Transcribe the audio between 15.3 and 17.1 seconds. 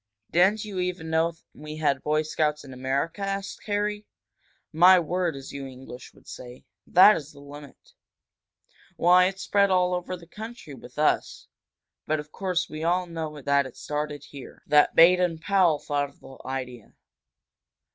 Powell thought of the idea!"